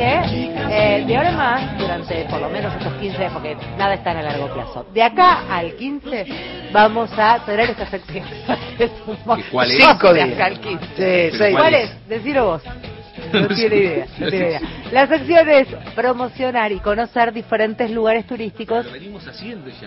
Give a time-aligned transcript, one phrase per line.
[0.00, 4.24] Eh, de ahora más, durante por lo menos estos 15, porque nada está en el
[4.26, 6.26] largo plazo, de acá al 15
[6.72, 8.24] vamos a tener esta sección.
[9.50, 9.76] Cuál es?
[9.78, 10.28] Cinco días.
[10.28, 10.86] De acá al 15.
[11.30, 11.56] Sí, seis.
[11.56, 12.08] ¿Cuál es?
[12.08, 12.62] Decilo vos.
[13.32, 14.60] No tiene idea, no tiene.
[14.92, 18.86] La sección es promocionar y conocer diferentes lugares turísticos.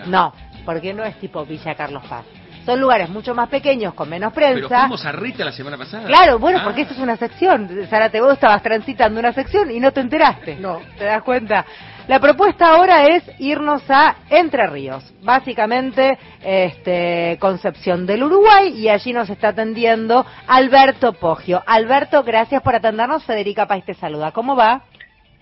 [0.06, 0.34] No,
[0.66, 2.24] porque no es tipo Villa Carlos Paz.
[2.64, 4.68] Son lugares mucho más pequeños, con menos prensa.
[4.68, 6.06] Pero fuimos a Rita la semana pasada.
[6.06, 6.64] Claro, bueno, Ah.
[6.64, 7.68] porque esto es una sección.
[7.88, 10.56] Zárate, vos estabas transitando una sección y no te enteraste.
[10.56, 10.80] No.
[10.96, 11.64] ¿Te das cuenta?
[12.08, 15.12] La propuesta ahora es irnos a Entre Ríos.
[15.22, 21.62] Básicamente, este, Concepción del Uruguay y allí nos está atendiendo Alberto Poggio.
[21.66, 23.24] Alberto, gracias por atendernos.
[23.24, 24.32] Federica País te saluda.
[24.32, 24.82] ¿Cómo va?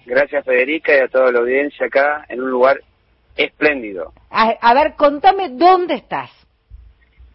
[0.06, 2.80] Gracias Federica y a toda la audiencia acá en un lugar
[3.36, 4.12] espléndido.
[4.30, 6.30] A, a ver, contame dónde estás.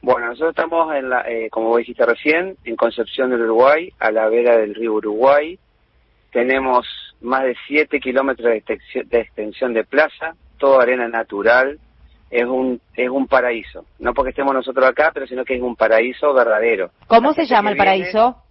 [0.06, 4.12] Bueno, nosotros estamos, en la, eh, como vos dijiste recién, en Concepción del Uruguay, a
[4.12, 5.58] la vera del río Uruguay.
[6.32, 6.86] Tenemos
[7.22, 11.80] más de 7 kilómetros de extensión, de plaza, toda arena natural.
[12.30, 13.86] Es un, es un paraíso.
[13.98, 16.92] No porque estemos nosotros acá, pero sino que es un paraíso verdadero.
[17.08, 18.44] ¿Cómo se llama el paraíso?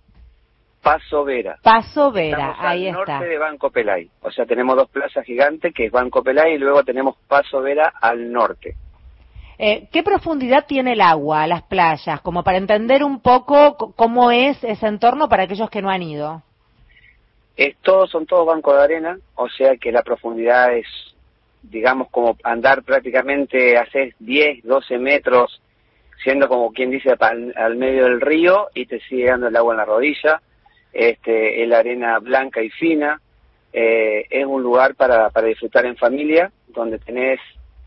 [0.82, 1.56] Paso Vera.
[1.62, 3.12] Paso Vera, Estamos ahí al está.
[3.12, 4.10] norte de Banco Pelay.
[4.22, 7.92] O sea, tenemos dos plazas gigantes, que es Banco Pelay, y luego tenemos Paso Vera
[8.00, 8.74] al norte.
[9.58, 12.20] Eh, ¿Qué profundidad tiene el agua, las playas?
[12.22, 16.42] Como para entender un poco cómo es ese entorno para aquellos que no han ido.
[17.56, 20.86] Es todo, son todos bancos de arena, o sea que la profundidad es,
[21.62, 25.60] digamos, como andar prácticamente hace 10, 12 metros,
[26.24, 29.74] siendo como quien dice al, al medio del río y te sigue dando el agua
[29.74, 30.42] en la rodilla.
[30.92, 33.20] Este, es la arena blanca y fina.
[33.72, 37.40] Eh, es un lugar para, para disfrutar en familia, donde tenés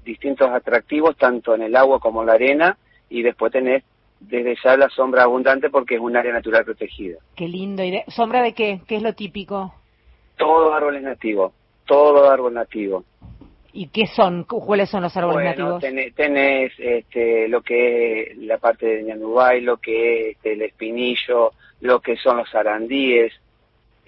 [0.08, 2.78] distintos atractivos, tanto en el agua como en la arena,
[3.10, 3.84] y después tenés
[4.20, 7.20] desde ya la sombra abundante porque es un área natural protegida.
[7.36, 7.84] Qué lindo.
[7.84, 8.82] ¿Y de- sombra de qué?
[8.88, 9.76] ¿Qué es lo típico?
[10.38, 11.54] Todo árboles nativos,
[11.86, 13.04] todo árbol nativo.
[13.74, 14.44] ¿Y qué son?
[14.46, 15.82] Cu- ¿Cuáles son los árboles bueno, nativos?
[15.82, 20.64] Tenés, tenés, este, lo que es la parte de Ñandubay, lo que es este, el
[20.64, 21.52] espinillo,
[21.82, 23.34] lo que son los arandíes.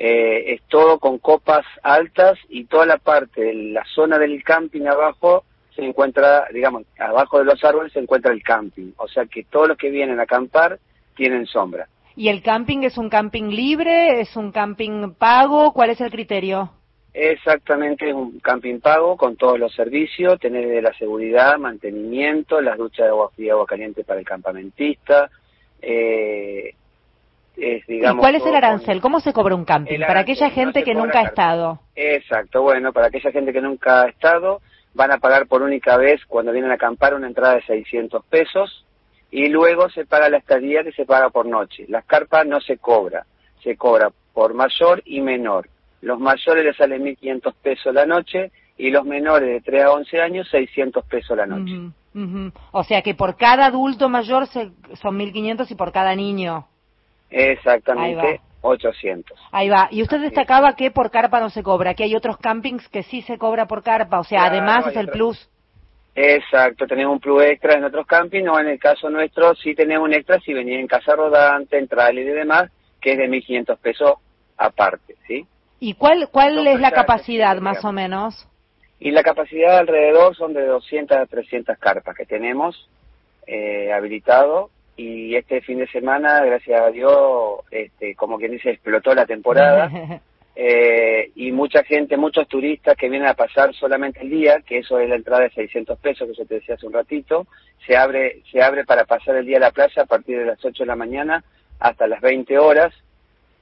[0.01, 4.85] Eh, es todo con copas altas y toda la parte de la zona del camping
[4.87, 5.43] abajo
[5.79, 8.91] se encuentra, digamos, abajo de los árboles se encuentra el camping.
[8.97, 10.79] O sea que todos los que vienen a acampar
[11.15, 11.87] tienen sombra.
[12.15, 14.19] ¿Y el camping es un camping libre?
[14.21, 15.73] ¿Es un camping pago?
[15.73, 16.71] ¿Cuál es el criterio?
[17.13, 22.77] Exactamente, es un camping pago con todos los servicios, tener de la seguridad, mantenimiento, las
[22.77, 25.29] duchas de agua fría y agua caliente para el campamentista.
[25.81, 26.75] Eh,
[27.57, 29.01] es, ¿Y digamos, cuál es el arancel?
[29.01, 29.99] ¿Cómo se cobra un camping?
[29.99, 31.79] Para aquella gente que nunca ha estado.
[31.95, 34.61] Exacto, bueno, para aquella gente que nunca ha estado,
[34.93, 38.85] van a pagar por única vez cuando vienen a acampar una entrada de 600 pesos
[39.31, 41.85] y luego se paga la estadía que se paga por noche.
[41.87, 43.25] Las carpas no se cobra,
[43.63, 45.69] se cobra por mayor y menor.
[46.01, 50.21] Los mayores les salen 1.500 pesos la noche y los menores de 3 a 11
[50.21, 51.73] años 600 pesos la noche.
[52.71, 56.65] O sea que por cada adulto mayor se- son 1.500 y por cada niño.
[57.29, 59.37] Exactamente, 800.
[59.51, 59.87] Ahí va.
[59.91, 63.21] Y usted destacaba que por carpa no se cobra, que hay otros campings que sí
[63.21, 64.19] se cobra por carpa.
[64.19, 65.49] O sea, Claro, además es el plus.
[66.15, 70.05] Exacto, tenemos un plus extra en otros campings, o en el caso nuestro sí tenemos
[70.05, 72.69] un extra si venía en casa rodante, en trailer y demás,
[72.99, 74.13] que es de 1.500 pesos
[74.57, 75.45] aparte, ¿sí?
[75.79, 78.47] ¿Y cuál, cuál es la capacidad más o menos?
[78.99, 82.89] Y la capacidad alrededor son de 200 a 300 carpas que tenemos
[83.47, 89.15] eh, habilitado y este fin de semana, gracias a Dios, este, como quien dice, explotó
[89.15, 89.89] la temporada
[90.57, 94.99] eh, y mucha gente, muchos turistas que vienen a pasar solamente el día, que eso
[94.99, 97.47] es la entrada de 600 pesos que yo te decía hace un ratito,
[97.87, 100.65] se abre, se abre para pasar el día a la playa a partir de las
[100.65, 101.45] 8 de la mañana
[101.79, 102.93] hasta las 20 horas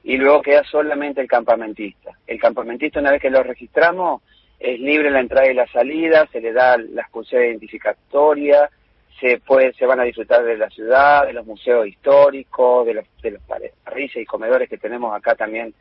[0.03, 2.17] y luego queda solamente el campamentista.
[2.25, 4.23] El campamentista una vez que lo registramos
[4.59, 8.71] es libre la entrada y la salida, se le da las pulseras identificatorias,
[9.19, 13.05] se puede, se van a disfrutar de la ciudad, de los museos históricos, de los,
[13.21, 15.73] de los parrillas y comedores que tenemos acá también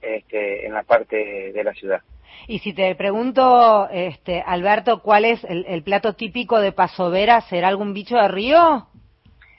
[0.00, 2.00] este, en la parte de la ciudad.
[2.46, 7.40] Y si te pregunto, este, Alberto, ¿cuál es el, el plato típico de Pasovera?
[7.42, 8.86] ¿Será algún bicho de río?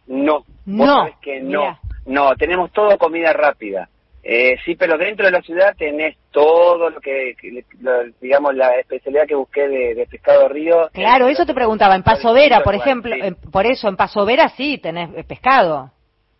[0.07, 3.89] No, No, que no, no, tenemos todo comida rápida.
[4.23, 7.35] Eh, sí, pero dentro de la ciudad tenés todo lo que,
[7.79, 10.89] lo- digamos, la especialidad que busqué de, de pescado de río.
[10.93, 11.95] Claro, eso te preguntaba.
[11.95, 13.21] En Pasovera, por igual, ejemplo, sí.
[13.23, 15.91] en- por eso, en Pasovera sí tenés eh, pescado.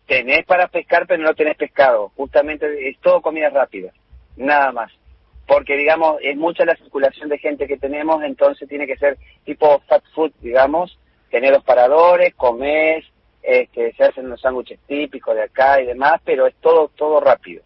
[0.06, 2.10] Tenés para pescar, pero no tenés pescado.
[2.16, 3.90] Justamente es todo comida rápida,
[4.36, 4.92] nada más.
[5.46, 9.80] Porque, digamos, es mucha la circulación de gente que tenemos, entonces tiene que ser tipo
[9.88, 10.96] fast food, digamos,
[11.30, 13.02] tener los paradores, comer,
[13.42, 17.62] este, se hacen los sándwiches típicos de acá y demás, pero es todo todo rápido.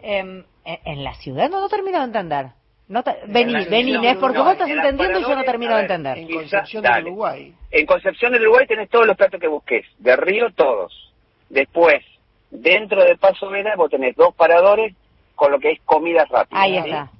[0.00, 2.46] Em, en en la ciudad no, no termino de entender.
[2.88, 6.18] No vení, vení, Inés, porque vos estás entendiendo y yo no termino de entender.
[6.18, 7.54] En Concepción del Uruguay.
[7.72, 9.84] En Concepción del Uruguay tenés todos los platos que busques.
[9.98, 11.12] De río, todos.
[11.48, 12.04] Después,
[12.50, 14.94] dentro de Paso Vera, vos tenés dos paradores
[15.34, 16.60] con lo que es comida rápida.
[16.60, 17.10] Ahí está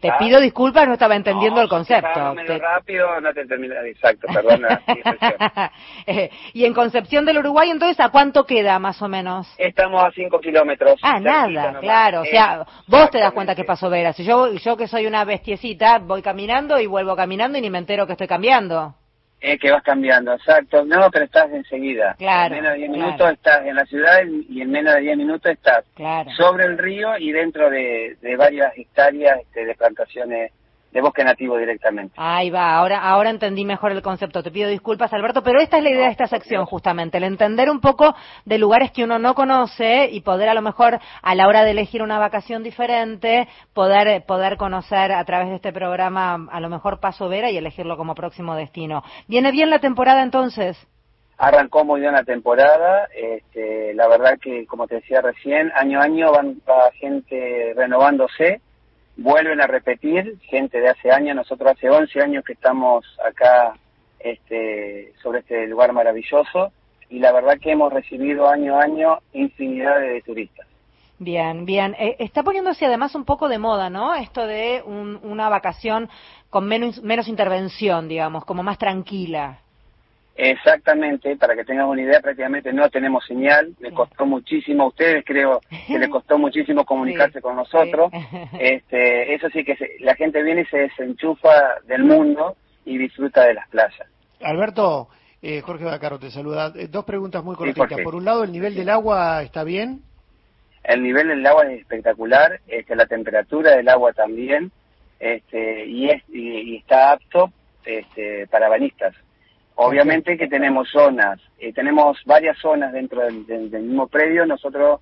[0.00, 2.34] te pido disculpas, no estaba entendiendo el concepto.
[2.34, 4.82] Medio rápido, no te terminé, exacto, perdona.
[6.06, 9.46] Eh, y en Concepción del Uruguay, entonces, ¿a cuánto queda más o menos?
[9.58, 10.98] Estamos a 5 kilómetros.
[11.02, 12.22] Ah, nada, claro.
[12.22, 14.12] O sea, vos te das cuenta que pasó Vera.
[14.12, 17.78] Si yo, yo que soy una bestiecita, voy caminando y vuelvo caminando y ni me
[17.78, 18.94] entero que estoy cambiando.
[19.40, 20.84] Es que vas cambiando, exacto.
[20.84, 22.14] No, pero estás enseguida.
[22.18, 22.56] Claro.
[22.56, 25.52] En menos de 10 minutos estás en la ciudad y en menos de 10 minutos
[25.52, 25.84] estás
[26.36, 30.52] sobre el río y dentro de, de varias hectáreas este, de plantaciones
[30.92, 32.14] de bosque nativo directamente.
[32.16, 34.42] Ahí va, ahora, ahora entendí mejor el concepto.
[34.42, 37.70] Te pido disculpas, Alberto, pero esta es la idea de esta sección, justamente, el entender
[37.70, 38.14] un poco
[38.44, 41.72] de lugares que uno no conoce y poder a lo mejor a la hora de
[41.72, 47.00] elegir una vacación diferente, poder, poder conocer a través de este programa a lo mejor
[47.00, 49.02] Paso Vera y elegirlo como próximo destino.
[49.26, 50.76] ¿Viene bien la temporada entonces?
[51.36, 56.02] Arrancó muy bien la temporada, este, la verdad que, como te decía recién, año a
[56.02, 58.60] año van, va gente renovándose,
[59.18, 63.74] vuelven a repetir, gente de hace años, nosotros hace 11 años que estamos acá
[64.18, 66.72] este, sobre este lugar maravilloso
[67.10, 70.66] y la verdad que hemos recibido año a año infinidad de turistas.
[71.18, 71.96] Bien, bien.
[71.98, 74.14] Eh, está poniéndose además un poco de moda, ¿no?
[74.14, 76.08] Esto de una vacación
[76.48, 79.58] con menos, menos intervención, digamos, como más tranquila.
[80.40, 85.24] Exactamente, para que tengan una idea, prácticamente no tenemos señal, le costó muchísimo a ustedes,
[85.26, 88.12] creo que le costó muchísimo comunicarse con nosotros.
[88.60, 93.54] Este, eso sí que la gente viene y se desenchufa del mundo y disfruta de
[93.54, 94.06] las playas.
[94.40, 95.08] Alberto,
[95.42, 96.72] eh, Jorge Bacaro te saluda.
[96.76, 98.00] Eh, dos preguntas muy cortitas.
[98.04, 100.02] Por un lado, ¿el nivel del agua está bien?
[100.84, 104.70] El nivel del agua es espectacular, este, la temperatura del agua también,
[105.18, 107.52] este, y, es, y está apto
[107.84, 109.14] este, para bañistas.
[109.80, 115.00] Obviamente que tenemos zonas, eh, tenemos varias zonas dentro del, mismo predio, nosotros,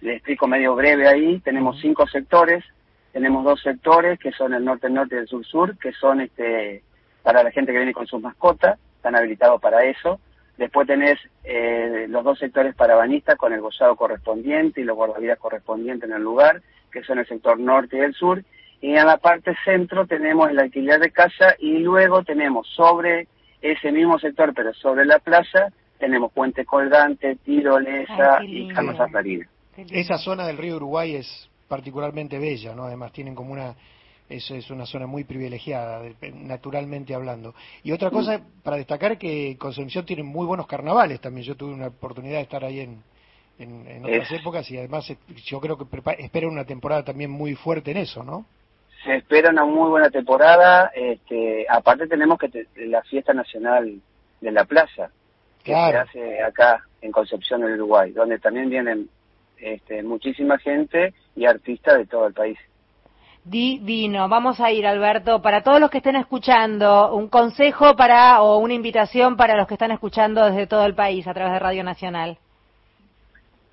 [0.00, 2.64] le explico medio breve ahí, tenemos cinco sectores,
[3.12, 6.82] tenemos dos sectores que son el norte-norte y el sur-sur, que son este
[7.22, 10.18] para la gente que viene con sus mascotas, están habilitados para eso.
[10.58, 15.38] Después tenés eh, los dos sectores para bañistas con el gozado correspondiente y los guardavidas
[15.38, 18.42] correspondientes en el lugar, que son el sector norte y el sur.
[18.80, 23.28] Y en la parte centro tenemos el alquiler de casa y luego tenemos sobre
[23.72, 28.96] ese mismo sector, pero sobre la playa, tenemos Puente Colgante, Tirolesa y Carlos
[29.90, 32.84] Esa zona del río Uruguay es particularmente bella, ¿no?
[32.84, 33.74] Además tienen como una
[34.28, 36.02] es, es una zona muy privilegiada,
[36.34, 37.54] naturalmente hablando.
[37.82, 41.46] Y otra cosa para destacar que Concepción tiene muy buenos carnavales también.
[41.46, 43.02] Yo tuve una oportunidad de estar ahí en,
[43.58, 45.10] en, otras épocas y además
[45.44, 45.86] yo creo que
[46.18, 48.46] espera una temporada también muy fuerte en eso, ¿no?
[49.06, 50.90] Se espera una muy buena temporada.
[50.94, 54.00] Este, aparte tenemos que la fiesta nacional
[54.40, 55.10] de la plaza
[55.62, 59.08] que se hace acá en Concepción del Uruguay, donde también vienen
[59.58, 62.58] este, muchísima gente y artistas de todo el país.
[63.44, 68.58] Divino, vamos a ir Alberto, para todos los que estén escuchando, un consejo para o
[68.58, 71.84] una invitación para los que están escuchando desde todo el país a través de Radio
[71.84, 72.38] Nacional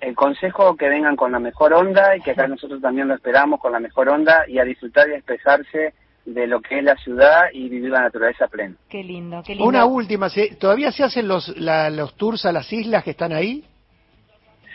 [0.04, 3.60] el consejo que vengan con la mejor onda y que acá nosotros también lo esperamos
[3.60, 5.94] con la mejor onda y a disfrutar y a expresarse
[6.24, 8.74] de lo que es la ciudad y vivir la naturaleza plena.
[8.88, 9.68] Qué lindo, qué lindo.
[9.68, 13.64] Una última, ¿todavía se hacen los, los tours a las islas que están ahí?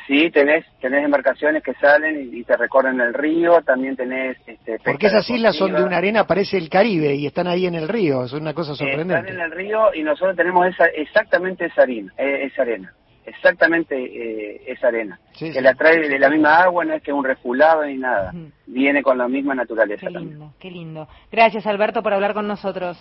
[0.08, 4.38] Sí, tenés, tenés embarcaciones que salen y, te recorren el río, también tenés...
[4.48, 7.76] Este, Porque esas islas son de una arena, parece el Caribe, y están ahí en
[7.76, 9.30] el río, es una cosa sorprendente.
[9.30, 12.92] Están en el río y nosotros tenemos esa, exactamente esa arena, eh, esa arena
[13.30, 17.24] exactamente eh, esa arena, que la trae de la misma agua, no es que un
[17.24, 18.34] refulado ni nada,
[18.66, 20.08] viene con la misma naturaleza.
[20.08, 21.08] Qué lindo, qué lindo.
[21.32, 22.98] Gracias Alberto por hablar con nosotros.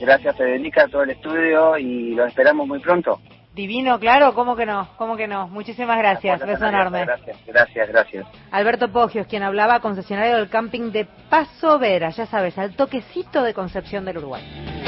[0.00, 3.20] Gracias Federica, a todo el estudio y lo esperamos muy pronto.
[3.54, 4.88] Divino, claro, ¿cómo que no?
[4.96, 5.46] ¿Cómo que no?
[5.48, 7.04] Muchísimas gracias, beso enorme.
[7.04, 8.26] Gracias, gracias, gracias.
[8.50, 13.52] Alberto Pogios, quien hablaba, concesionario del camping de Paso Vera, ya sabes, al toquecito de
[13.52, 14.81] Concepción del Uruguay.